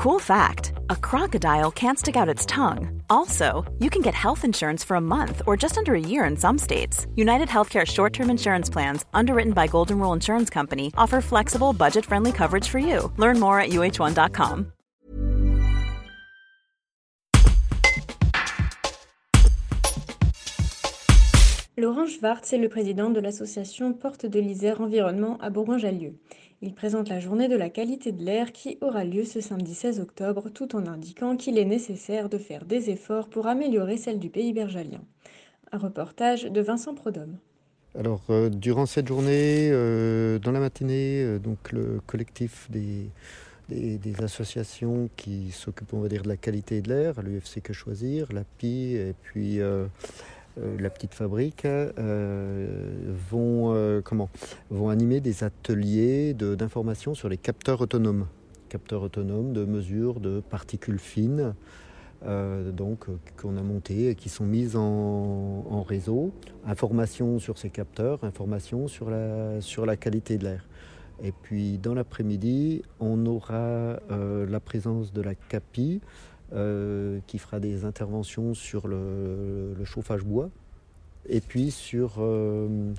[0.00, 3.02] Cool fact a crocodile can't stick out its tongue.
[3.10, 6.38] Also, you can get health insurance for a month or just under a year in
[6.38, 7.06] some states.
[7.16, 12.06] United Healthcare short term insurance plans, underwritten by Golden Rule Insurance Company, offer flexible, budget
[12.06, 13.12] friendly coverage for you.
[13.18, 14.72] Learn more at uh1.com.
[21.76, 26.14] Laurent Schwartz est le président de l'association Porte de l'Isère Environnement à Bourgoin-Jallieu.
[26.62, 29.98] Il présente la journée de la qualité de l'air qui aura lieu ce samedi 16
[29.98, 34.28] octobre tout en indiquant qu'il est nécessaire de faire des efforts pour améliorer celle du
[34.28, 35.00] pays bergalien.
[35.72, 37.38] Un reportage de Vincent Prodhomme.
[37.98, 41.38] Alors, euh, durant cette journée, euh, dans la matinée, euh,
[41.72, 43.10] le collectif des,
[44.22, 49.60] associations qui s'occupent, de la qualité de l'air, l'UFC Que Choisir, l'API et puis
[50.56, 51.66] la petite fabrique,
[54.70, 58.26] vont animer des ateliers d'information sur les capteurs autonomes.
[58.68, 61.54] Capteurs autonomes de mesure de particules fines,
[62.22, 66.32] donc qu'on a montés et qui sont mises en, réseau.
[66.66, 70.68] Information sur ces capteurs, information sur la, sur la qualité de l'air.
[71.22, 76.00] Et puis dans l'après-midi, on aura la présence de la CAPI,
[76.52, 80.50] euh, qui fera des interventions sur le, chauffage bois,
[81.28, 82.92] et puis sur euh,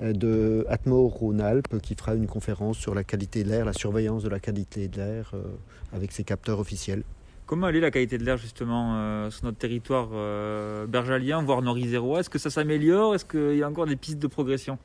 [0.00, 4.28] de Atmo Rhône-Alpes qui fera une conférence sur la qualité de l'air, la surveillance de
[4.28, 5.42] la qualité de l'air euh,
[5.92, 7.02] avec ses capteurs officiels.
[7.46, 10.08] Comment est la qualité de l'air justement sur notre territoire
[10.88, 12.18] bergalien, voire nord-isérois?
[12.18, 13.14] Est-ce que ça s'améliore?
[13.14, 14.78] Est-ce qu'il y a encore des pistes de progression?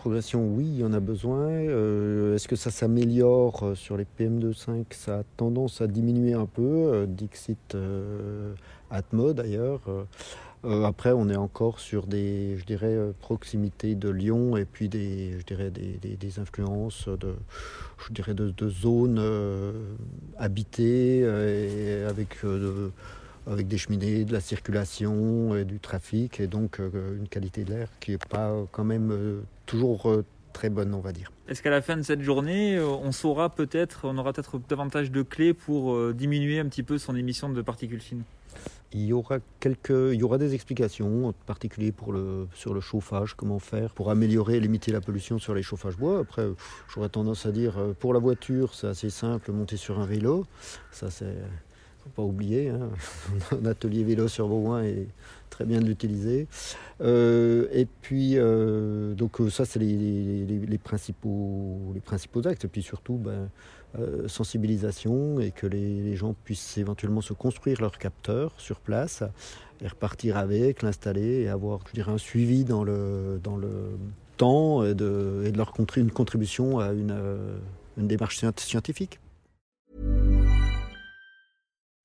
[0.00, 1.50] Progression, oui, il y en a besoin.
[1.50, 6.46] Euh, est-ce que ça s'améliore euh, sur les PM2.5 Ça a tendance à diminuer un
[6.46, 6.62] peu.
[6.62, 7.76] Euh, Dixit
[8.90, 9.82] Atmo d'ailleurs.
[10.62, 15.44] Après, on est encore sur des, je dirais, proximités de Lyon et puis des, je
[15.44, 17.34] dirais, des, influences de,
[18.06, 19.22] je dirais, de, zones
[20.38, 22.44] habitées et avec
[23.46, 27.70] avec des cheminées, de la circulation et du trafic, et donc euh, une qualité de
[27.70, 31.32] l'air qui n'est pas euh, quand même euh, toujours très bonne, on va dire.
[31.48, 35.22] Est-ce qu'à la fin de cette journée, on saura peut-être, on aura peut-être davantage de
[35.22, 38.22] clés pour diminuer un petit peu son émission de particules fines?
[38.92, 44.10] Il y aura des explications, en particulier pour le, sur le chauffage, comment faire pour
[44.10, 46.18] améliorer et limiter la pollution sur les chauffages bois.
[46.18, 46.46] Après,
[46.92, 50.44] j'aurais tendance à dire, pour la voiture, c'est assez simple, monter sur un vélo,
[50.90, 51.36] ça c'est
[52.02, 52.90] faut pas oublier, hein.
[53.62, 55.06] un atelier vélo sur Beaumont est
[55.50, 56.46] très bien de l'utiliser.
[57.02, 62.64] Euh, et puis, euh, donc euh, ça, c'est les, principaux, les principaux actes.
[62.64, 63.50] Et puis surtout, ben,
[64.28, 69.24] sensibilisation et que les, gens puissent éventuellement se construire leur capteur sur place
[69.82, 73.98] et repartir avec, l'installer et avoir, dirais, un suivi dans le, dans le
[74.36, 79.18] temps et de, leur une contribution à une démarche scientifique.